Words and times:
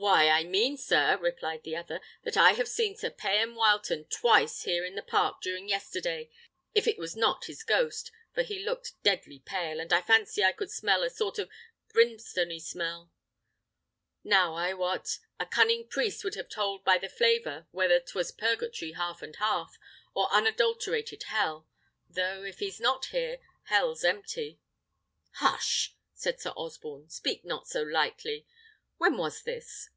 "Why, 0.00 0.28
I 0.28 0.44
mean, 0.44 0.76
sir," 0.76 1.16
replied 1.16 1.64
the 1.64 1.74
other, 1.74 2.00
"that 2.22 2.36
I 2.36 2.52
have 2.52 2.68
seen 2.68 2.94
Sir 2.94 3.10
Payan 3.10 3.56
Wileton 3.56 4.08
twice 4.08 4.62
here 4.62 4.84
in 4.84 4.94
the 4.94 5.02
park 5.02 5.40
during 5.42 5.68
yesterday, 5.68 6.30
if 6.72 6.86
it 6.86 6.98
was 6.98 7.16
not 7.16 7.46
his 7.46 7.64
ghost; 7.64 8.12
for 8.32 8.44
he 8.44 8.60
looked 8.62 8.92
deadly 9.02 9.40
pale, 9.40 9.80
and 9.80 9.92
I 9.92 10.00
fancied 10.00 10.44
I 10.44 10.52
could 10.52 10.70
smell 10.70 11.02
a 11.02 11.10
sort 11.10 11.40
of 11.40 11.50
brimstony 11.92 12.60
smell. 12.60 13.10
Now, 14.22 14.54
I 14.54 14.72
wot, 14.72 15.18
a 15.40 15.46
cunning 15.46 15.88
priest 15.88 16.22
would 16.22 16.36
have 16.36 16.48
told 16.48 16.84
by 16.84 16.96
the 16.98 17.08
flavour 17.08 17.66
whether 17.72 17.98
'twas 17.98 18.30
purgatory 18.30 18.92
half 18.92 19.20
and 19.20 19.34
half, 19.34 19.78
or 20.14 20.32
unadulterated 20.32 21.24
hell: 21.24 21.66
though, 22.08 22.44
if 22.44 22.60
he's 22.60 22.78
not 22.78 23.08
there, 23.10 23.40
hell's 23.64 24.04
empty." 24.04 24.60
"Hush!" 25.38 25.96
said 26.14 26.40
Sir 26.40 26.50
Osborne; 26.50 27.10
"speak 27.10 27.44
not 27.44 27.66
so 27.66 27.82
lightly. 27.82 28.46
When 29.00 29.16
was 29.16 29.44
this?" 29.44 29.90